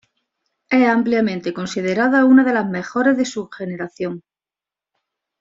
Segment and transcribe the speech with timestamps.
[0.71, 4.23] Es ampliamente considerada una de las mejores de su generación.